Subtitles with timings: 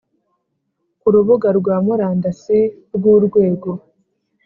[0.99, 2.59] Ku rubuga rwa murandasi
[2.95, 3.69] rw urwego